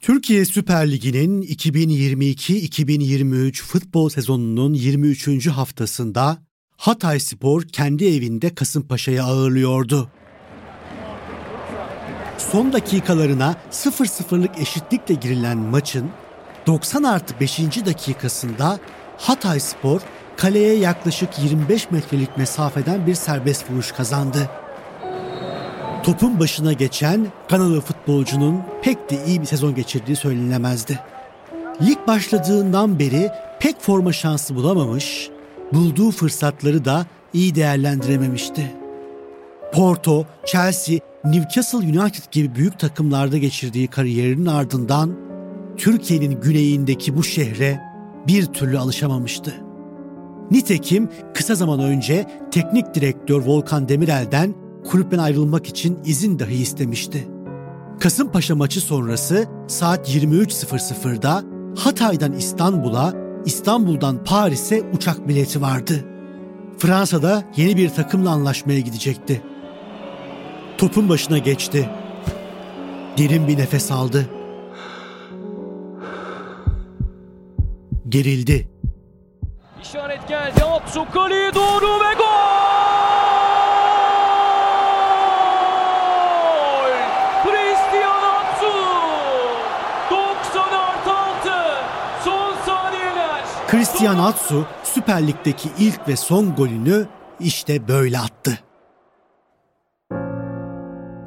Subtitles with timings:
[0.00, 5.46] Türkiye Süper Ligi'nin 2022-2023 futbol sezonunun 23.
[5.46, 6.38] haftasında
[6.76, 10.10] Hatay Spor kendi evinde Kasımpaşa'yı ağırlıyordu.
[12.38, 16.10] Son dakikalarına 0-0'lık eşitlikle girilen maçın
[16.66, 17.58] 90 artı 5.
[17.86, 18.78] dakikasında
[19.16, 20.00] Hatay Spor
[20.36, 24.50] kaleye yaklaşık 25 metrelik mesafeden bir serbest vuruş kazandı.
[26.02, 30.98] Topun başına geçen Kanalı futbolcunun pek de iyi bir sezon geçirdiği söylenemezdi.
[31.82, 35.30] Lig başladığından beri pek forma şansı bulamamış,
[35.72, 38.72] bulduğu fırsatları da iyi değerlendirememişti.
[39.72, 45.16] Porto, Chelsea, Newcastle United gibi büyük takımlarda geçirdiği kariyerinin ardından
[45.76, 47.80] Türkiye'nin güneyindeki bu şehre
[48.26, 49.54] bir türlü alışamamıştı.
[50.50, 54.54] Nitekim kısa zaman önce teknik direktör Volkan Demirel'den
[54.84, 57.28] kulüpten ayrılmak için izin dahi istemişti.
[58.00, 61.42] Kasımpaşa maçı sonrası saat 23.00'da
[61.84, 66.04] Hatay'dan İstanbul'a, İstanbul'dan Paris'e uçak bileti vardı.
[66.78, 69.42] Fransa'da yeni bir takımla anlaşmaya gidecekti.
[70.78, 71.90] Topun başına geçti.
[73.18, 74.26] Derin bir nefes aldı.
[78.08, 78.68] Gerildi.
[79.82, 80.64] İşaret geldi.
[80.64, 81.06] Atsu
[81.54, 82.58] doğru ve gol!
[87.44, 88.72] Christian Atsu!
[90.10, 91.50] 90 artı 6.
[92.24, 93.44] Son saniyeler.
[93.70, 97.06] Christian Atsu Süper Lig'deki ilk ve son golünü
[97.40, 98.58] işte böyle attı.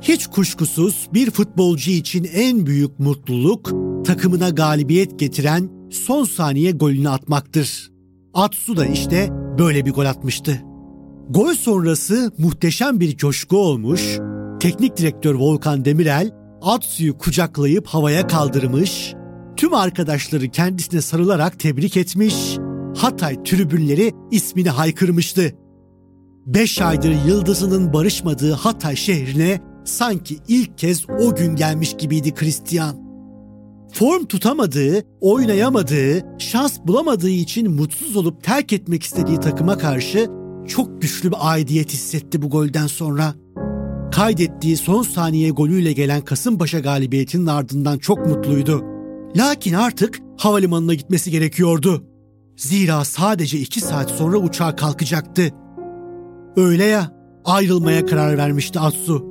[0.02, 3.72] Hiç kuşkusuz bir futbolcu için en büyük mutluluk
[4.06, 7.92] takımına galibiyet getiren son saniye golünü atmaktır.
[8.34, 9.30] Atsu da işte
[9.60, 10.62] böyle bir gol atmıştı.
[11.30, 14.20] Gol sonrası muhteşem bir coşku olmuş,
[14.60, 16.32] teknik direktör Volkan Demirel
[16.62, 19.14] Atsu'yu kucaklayıp havaya kaldırmış,
[19.58, 22.58] tüm arkadaşları kendisine sarılarak tebrik etmiş,
[22.98, 25.56] Hatay tribünleri ismini haykırmıştı.
[26.46, 32.96] Beş aydır yıldızının barışmadığı Hatay şehrine sanki ilk kez o gün gelmiş gibiydi Christian.
[33.94, 40.30] Form tutamadığı, oynayamadığı, şans bulamadığı için mutsuz olup terk etmek istediği takıma karşı
[40.68, 43.34] çok güçlü bir aidiyet hissetti bu golden sonra.
[44.12, 48.91] Kaydettiği son saniye golüyle gelen Kasımpaşa galibiyetinin ardından çok mutluydu.
[49.36, 52.04] Lakin artık havalimanına gitmesi gerekiyordu.
[52.58, 55.50] Zira sadece iki saat sonra uçağa kalkacaktı.
[56.58, 57.12] Öyle ya,
[57.46, 59.26] ayrılmaya karar vermişti Atsu.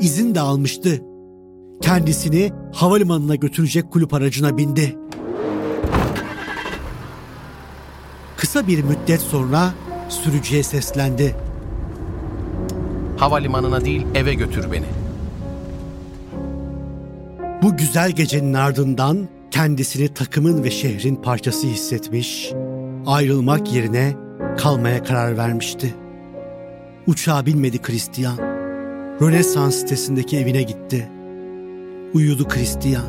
[0.00, 1.02] İzin de almıştı.
[1.82, 4.96] Kendisini havalimanına götürecek kulüp aracına bindi.
[8.36, 9.74] Kısa bir müddet sonra
[10.08, 11.36] sürücüye seslendi.
[13.16, 14.86] Havalimanına değil eve götür beni.
[17.62, 22.52] Bu güzel gecenin ardından kendisini takımın ve şehrin parçası hissetmiş,
[23.06, 24.14] ayrılmak yerine
[24.58, 25.94] kalmaya karar vermişti.
[27.06, 28.38] Uçağa binmedi Christian.
[29.20, 31.08] Rönesans sitesindeki evine gitti.
[32.14, 33.04] Uyudu Christian.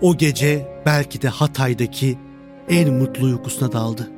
[0.00, 2.18] O gece belki de Hatay'daki
[2.68, 4.10] en mutlu uykusuna daldı.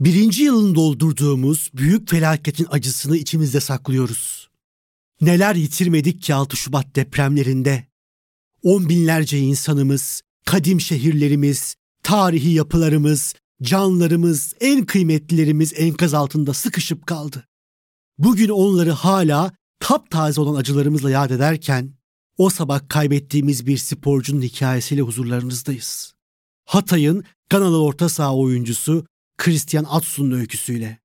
[0.00, 4.50] Birinci yılını doldurduğumuz büyük felaketin acısını içimizde saklıyoruz.
[5.20, 7.86] Neler yitirmedik ki 6 Şubat depremlerinde.
[8.62, 17.46] On binlerce insanımız, kadim şehirlerimiz, tarihi yapılarımız, canlarımız, en kıymetlilerimiz enkaz altında sıkışıp kaldı.
[18.18, 21.94] Bugün onları hala taptaze olan acılarımızla yad ederken,
[22.38, 26.14] o sabah kaybettiğimiz bir sporcunun hikayesiyle huzurlarınızdayız.
[26.64, 29.06] Hatay'ın Ganalı orta saha oyuncusu
[29.40, 30.98] Christian Atsu'nun öyküsüyle.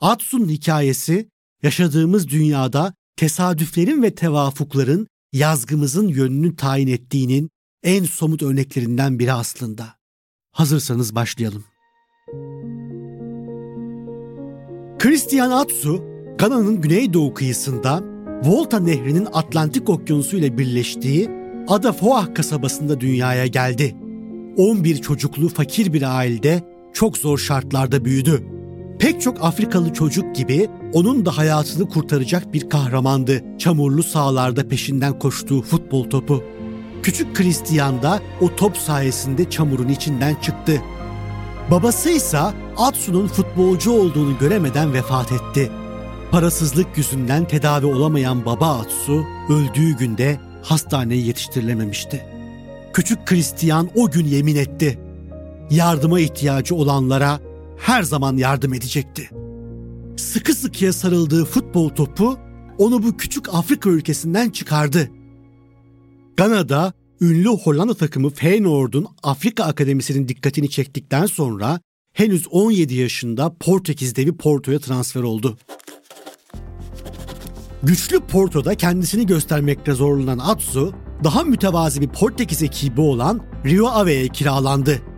[0.00, 1.28] Atsu'nun hikayesi
[1.62, 7.50] yaşadığımız dünyada tesadüflerin ve tevafukların yazgımızın yönünü tayin ettiğinin
[7.82, 9.94] en somut örneklerinden biri aslında.
[10.52, 11.64] Hazırsanız başlayalım.
[14.98, 16.04] Christian Atsu,
[16.38, 18.02] Gana'nın güneydoğu kıyısında
[18.44, 21.30] Volta Nehri'nin Atlantik Okyanusu ile birleştiği
[21.68, 23.96] Ada Foah kasabasında dünyaya geldi.
[24.56, 28.42] 11 çocuklu fakir bir ailede çok zor şartlarda büyüdü.
[28.98, 33.58] Pek çok Afrikalı çocuk gibi onun da hayatını kurtaracak bir kahramandı.
[33.58, 36.44] Çamurlu sahalarda peşinden koştuğu futbol topu.
[37.02, 40.82] Küçük Christian da o top sayesinde çamurun içinden çıktı.
[41.70, 42.38] Babası ise
[42.76, 45.70] Atsu'nun futbolcu olduğunu göremeden vefat etti.
[46.30, 52.26] Parasızlık yüzünden tedavi olamayan baba Atsu öldüğü günde hastaneye yetiştirilememişti.
[52.92, 54.98] Küçük Christian o gün yemin etti.
[55.72, 57.40] Yardıma ihtiyacı olanlara
[57.78, 59.30] her zaman yardım edecekti.
[60.16, 62.38] Sıkı sıkıya sarıldığı futbol topu
[62.78, 65.10] onu bu küçük Afrika ülkesinden çıkardı.
[66.36, 71.80] Gana'da ünlü Hollanda takımı Feyenoord'un Afrika Akademisi'nin dikkatini çektikten sonra
[72.12, 75.58] henüz 17 yaşında Portekiz devi Porto'ya transfer oldu.
[77.82, 80.94] Güçlü Porto'da kendisini göstermekte zorlanan Atsu,
[81.24, 85.11] daha mütevazi bir Portekiz ekibi olan Rio Ave'ye kiralandı.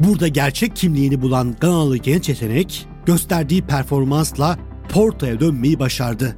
[0.00, 4.58] Burada gerçek kimliğini bulan Ganalı genç yetenek, gösterdiği performansla
[4.88, 6.36] Porto'ya dönmeyi başardı.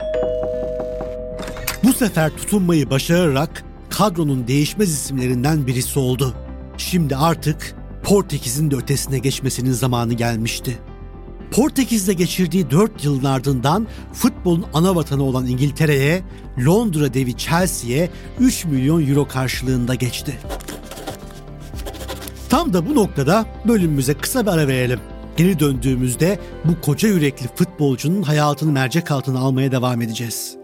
[1.85, 6.35] Bu sefer tutunmayı başararak kadronun değişmez isimlerinden birisi oldu.
[6.77, 10.79] Şimdi artık Portekiz'in de ötesine geçmesinin zamanı gelmişti.
[11.51, 16.23] Portekiz'de geçirdiği 4 yılın ardından futbolun ana vatanı olan İngiltere'ye,
[16.67, 20.39] Londra devi Chelsea'ye 3 milyon euro karşılığında geçti.
[22.51, 25.01] Tam da bu noktada bölümümüze kısa bir ara verelim.
[25.37, 30.57] Geri döndüğümüzde bu koca yürekli futbolcunun hayatını mercek altına almaya devam edeceğiz.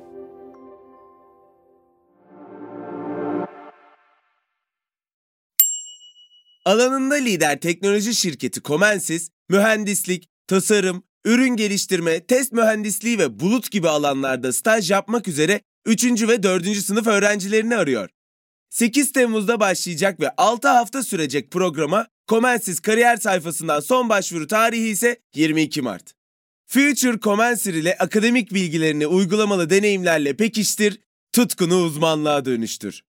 [6.65, 14.53] Alanında lider teknoloji şirketi Comensis, mühendislik, tasarım, ürün geliştirme, test mühendisliği ve bulut gibi alanlarda
[14.53, 16.29] staj yapmak üzere 3.
[16.29, 16.77] ve 4.
[16.77, 18.14] sınıf öğrencilerini arıyor.
[18.75, 25.17] 8 Temmuz'da başlayacak ve 6 hafta sürecek programa Comensis kariyer sayfasından son başvuru tarihi ise
[25.35, 26.15] 22 Mart.
[26.67, 31.01] Future Comensir ile akademik bilgilerini uygulamalı deneyimlerle pekiştir,
[31.33, 33.05] tutkunu uzmanlığa dönüştür.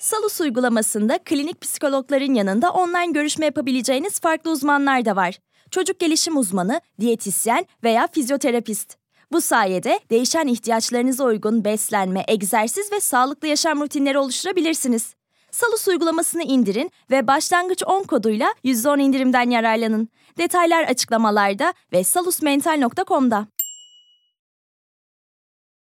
[0.00, 5.38] Salus uygulamasında klinik psikologların yanında online görüşme yapabileceğiniz farklı uzmanlar da var.
[5.70, 8.99] Çocuk gelişim uzmanı, diyetisyen veya fizyoterapist.
[9.32, 15.14] Bu sayede değişen ihtiyaçlarınıza uygun beslenme, egzersiz ve sağlıklı yaşam rutinleri oluşturabilirsiniz.
[15.50, 20.08] Salus uygulamasını indirin ve başlangıç 10 koduyla %10 indirimden yararlanın.
[20.38, 23.46] Detaylar açıklamalarda ve salusmental.com'da.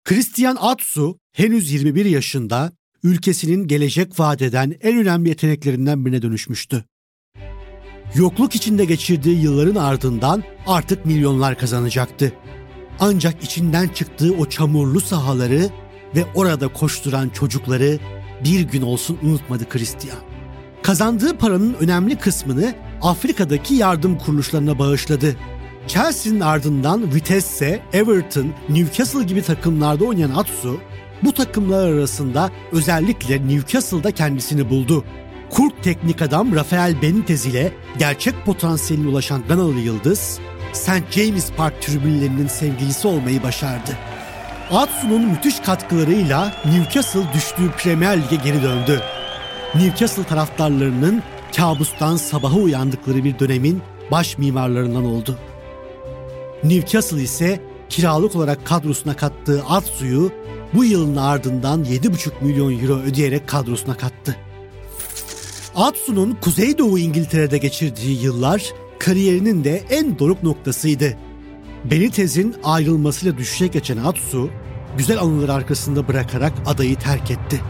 [0.05, 2.71] Christian Atsu henüz 21 yaşında
[3.03, 6.85] ülkesinin gelecek vadeden en önemli yeteneklerinden birine dönüşmüştü.
[8.15, 12.33] Yokluk içinde geçirdiği yılların ardından artık milyonlar kazanacaktı.
[12.99, 15.69] Ancak içinden çıktığı o çamurlu sahaları
[16.15, 17.99] ve orada koşturan çocukları
[18.43, 20.17] bir gün olsun unutmadı Christian.
[20.83, 25.35] Kazandığı paranın önemli kısmını Afrika'daki yardım kuruluşlarına bağışladı.
[25.87, 30.79] Chelsea'nin ardından Vitesse, Everton, Newcastle gibi takımlarda oynayan Atsu,
[31.23, 35.05] bu takımlar arasında özellikle Newcastle'da kendisini buldu.
[35.49, 40.39] Kurt teknik adam Rafael Benitez ile gerçek potansiyeline ulaşan Ganalı Yıldız,
[40.73, 41.11] St.
[41.11, 43.97] James Park tribünlerinin sevgilisi olmayı başardı.
[44.71, 49.01] Atsu'nun müthiş katkılarıyla Newcastle düştüğü Premier Lig'e geri döndü.
[49.75, 51.23] Newcastle taraftarlarının
[51.55, 55.35] kabustan sabaha uyandıkları bir dönemin baş mimarlarından oldu.
[56.63, 57.59] Newcastle ise
[57.89, 60.31] kiralık olarak kadrosuna kattığı Atsu'yu
[60.73, 64.35] bu yılın ardından 7,5 milyon euro ödeyerek kadrosuna kattı.
[65.75, 68.73] Atsu'nun Kuzeydoğu İngiltere'de geçirdiği yıllar
[69.09, 71.17] kariyerinin de en doruk noktasıydı.
[71.83, 74.49] Benitez'in ayrılmasıyla düşüşe geçen Atsu,
[74.97, 77.61] güzel anıları arkasında bırakarak adayı terk etti.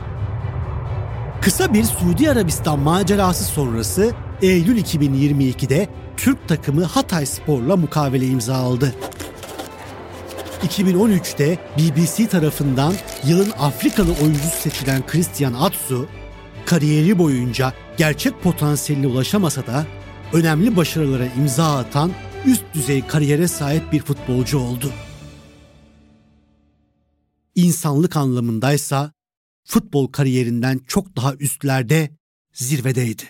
[1.42, 8.96] Kısa bir Suudi Arabistan macerası sonrası Eylül 2022'de Türk takımı Hatay Spor'la mukavele imza aldı.
[10.68, 12.94] 2013'te BBC tarafından
[13.28, 16.06] yılın Afrikalı oyuncusu seçilen Christian Atsu,
[16.66, 19.86] kariyeri boyunca gerçek potansiyeline ulaşamasa da
[20.34, 22.12] önemli başarılara imza atan
[22.46, 24.92] üst düzey kariyere sahip bir futbolcu oldu.
[27.56, 29.12] İnsanlık anlamındaysa
[29.64, 32.10] futbol kariyerinden çok daha üstlerde,
[32.54, 33.24] zirvedeydi.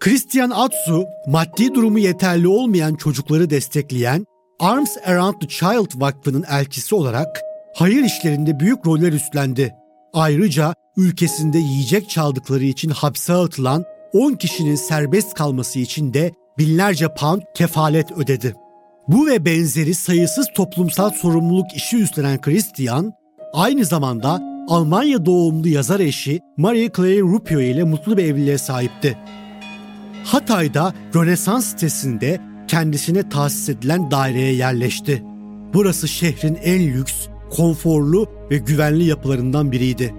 [0.00, 4.24] Christian Atsu, maddi durumu yeterli olmayan çocukları destekleyen
[4.60, 7.42] Arms Around the Child Vakfı'nın elçisi olarak
[7.74, 9.74] hayır işlerinde büyük roller üstlendi.
[10.12, 13.84] Ayrıca ülkesinde yiyecek çaldıkları için hapse atılan
[14.16, 18.54] 10 kişinin serbest kalması için de binlerce pound kefalet ödedi.
[19.08, 23.12] Bu ve benzeri sayısız toplumsal sorumluluk işi üstlenen Christian,
[23.52, 29.18] aynı zamanda Almanya doğumlu yazar eşi Marie Claire Rupio ile mutlu bir evliliğe sahipti.
[30.24, 35.22] Hatay'da Rönesans sitesinde kendisine tahsis edilen daireye yerleşti.
[35.74, 37.14] Burası şehrin en lüks,
[37.50, 40.14] konforlu ve güvenli yapılarından biriydi.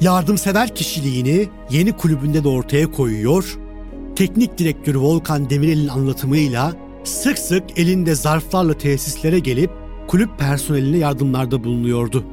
[0.00, 3.58] Yardımsever kişiliğini yeni kulübünde de ortaya koyuyor,
[4.16, 6.72] teknik direktörü Volkan Demirel'in anlatımıyla
[7.04, 9.70] sık sık elinde zarflarla tesislere gelip
[10.08, 12.24] kulüp personeline yardımlarda bulunuyordu.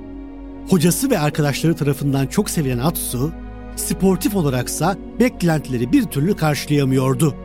[0.69, 3.31] Hocası ve arkadaşları tarafından çok sevilen Atsu,
[3.75, 7.35] sportif olaraksa beklentileri bir türlü karşılayamıyordu.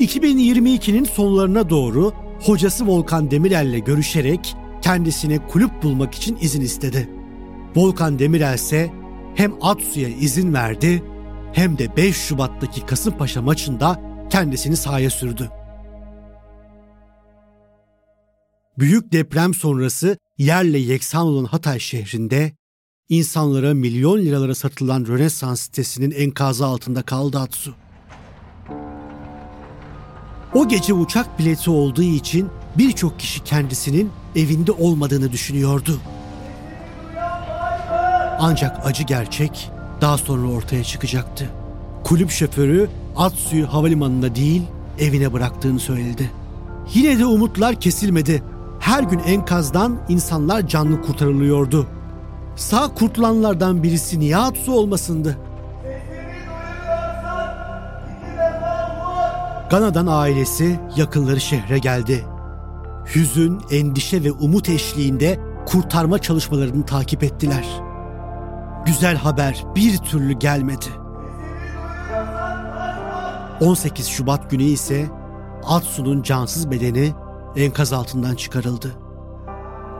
[0.00, 7.08] 2022'nin sonlarına doğru hocası Volkan Demirel'le görüşerek kendisine kulüp bulmak için izin istedi.
[7.76, 8.90] Volkan Demirel ise
[9.34, 11.02] hem Atsu'ya izin verdi
[11.52, 14.00] hem de 5 Şubat'taki Kasımpaşa maçında
[14.30, 15.50] kendisini sahaya sürdü.
[18.78, 22.52] Büyük deprem sonrası yerle yeksan olan Hatay şehrinde
[23.08, 27.74] insanlara milyon liralara satılan Rönesans sitesinin enkazı altında kaldı Atsu.
[30.54, 32.48] O gece uçak bileti olduğu için
[32.78, 36.00] birçok kişi kendisinin evinde olmadığını düşünüyordu.
[38.38, 41.50] Ancak acı gerçek daha sonra ortaya çıkacaktı.
[42.04, 44.62] Kulüp şoförü Atsu'yu havalimanında değil
[44.98, 46.30] evine bıraktığını söyledi.
[46.94, 48.42] Yine de umutlar kesilmedi.
[48.80, 51.86] Her gün enkazdan insanlar canlı kurtarılıyordu.
[52.56, 55.38] Sağ kurtulanlardan birisi niye Atsu olmasındı?
[59.70, 62.24] Gana'dan ailesi, yakınları şehre geldi.
[63.14, 67.64] Hüzün, endişe ve umut eşliğinde kurtarma çalışmalarını takip ettiler.
[68.86, 70.86] Güzel haber bir türlü gelmedi.
[73.60, 75.06] 18 Şubat günü ise
[75.64, 77.12] Atsu'nun cansız bedeni
[77.56, 78.92] enkaz altından çıkarıldı.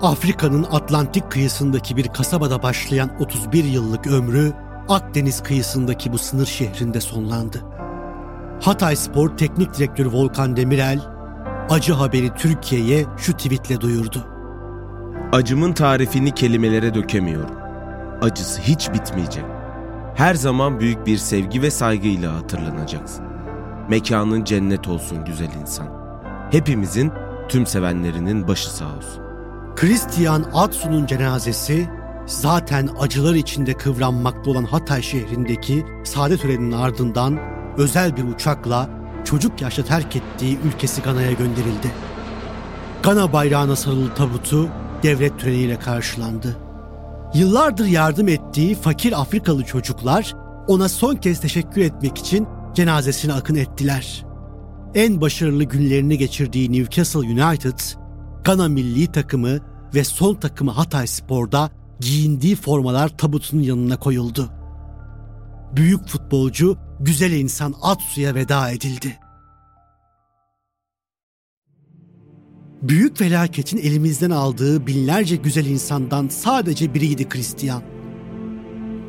[0.03, 4.53] Afrika'nın Atlantik kıyısındaki bir kasabada başlayan 31 yıllık ömrü
[4.89, 7.65] Akdeniz kıyısındaki bu sınır şehrinde sonlandı.
[8.61, 11.01] Hatay Spor Teknik Direktörü Volkan Demirel,
[11.71, 14.27] acı haberi Türkiye'ye şu tweetle duyurdu.
[15.33, 17.64] Acımın tarifini kelimelere dökemiyorum.
[18.25, 19.45] Acısı hiç bitmeyecek.
[20.15, 23.25] Her zaman büyük bir sevgi ve saygıyla hatırlanacaksın.
[23.89, 25.89] Mekanın cennet olsun güzel insan.
[26.51, 27.13] Hepimizin,
[27.49, 29.23] tüm sevenlerinin başı sağ olsun.
[29.77, 31.89] Christian Atsu'nun cenazesi
[32.27, 37.39] zaten acılar içinde kıvranmakta olan Hatay şehrindeki saadet töreninin ardından
[37.79, 38.89] özel bir uçakla
[39.25, 41.91] çocuk yaşta terk ettiği ülkesi Gana'ya gönderildi.
[43.03, 44.69] Gana bayrağına sarılı tabutu
[45.03, 46.64] devlet töreniyle karşılandı.
[47.35, 50.35] Yıllardır yardım ettiği fakir Afrikalı çocuklar
[50.67, 54.27] ona son kez teşekkür etmek için cenazesine akın ettiler.
[54.95, 57.79] En başarılı günlerini geçirdiği Newcastle United,
[58.45, 59.59] Gana milli takımı
[59.95, 64.51] ve son takımı Hatay Spor'da giyindiği formalar tabutun yanına koyuldu.
[65.77, 69.19] Büyük futbolcu, güzel insan Atsu'ya veda edildi.
[72.89, 77.83] Büyük felaketin elimizden aldığı binlerce güzel insandan sadece biriydi Christian.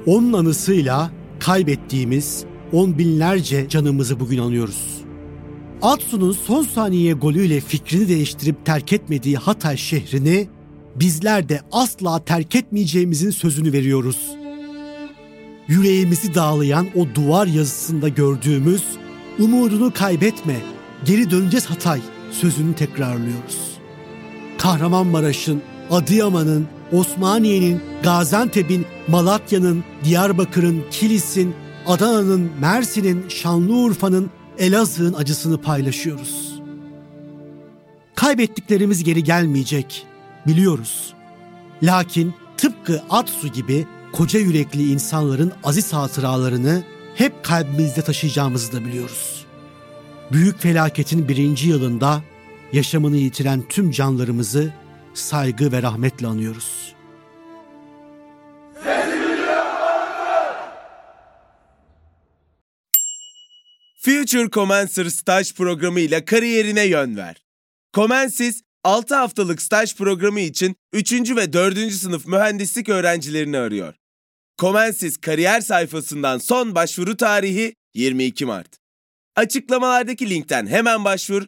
[0.05, 5.01] Onun anısıyla kaybettiğimiz on binlerce canımızı bugün anıyoruz.
[5.82, 10.48] Atsu'nun son saniye golüyle fikrini değiştirip terk etmediği Hatay şehrini
[10.96, 14.36] bizler de asla terk etmeyeceğimizin sözünü veriyoruz.
[15.67, 18.84] Yüreğimizi dağlayan o duvar yazısında gördüğümüz
[19.39, 20.55] umudunu kaybetme,
[21.05, 22.01] geri döneceğiz Hatay
[22.32, 23.64] sözünü tekrarlıyoruz.
[24.65, 31.55] Kahramanmaraş'ın, Adıyaman'ın, Osmaniye'nin, Gaziantep'in, Malatya'nın, Diyarbakır'ın, Kilis'in,
[31.88, 36.62] Adana'nın, Mersin'in, Şanlıurfa'nın, Elazığ'ın acısını paylaşıyoruz.
[38.15, 40.05] Kaybettiklerimiz geri gelmeyecek,
[40.48, 41.13] biliyoruz.
[41.84, 46.84] Lakin tıpkı Atsu gibi koca yürekli insanların aziz hatıralarını
[47.15, 49.45] hep kalbimizde taşıyacağımızı da biliyoruz.
[50.31, 52.22] Büyük felaketin birinci yılında
[52.74, 54.74] yaşamını yitiren tüm canlarımızı
[55.13, 56.95] saygı ve rahmetle anıyoruz.
[64.05, 67.43] Future Commencer staj programı ile kariyerine yön ver.
[67.93, 71.36] Comensis 6 haftalık staj programı için 3.
[71.36, 71.91] ve 4.
[71.91, 73.93] sınıf mühendislik öğrencilerini arıyor.
[74.57, 78.77] Comensis kariyer sayfasından son başvuru tarihi 22 Mart.
[79.36, 81.48] Açıklamalardaki linkten hemen başvur,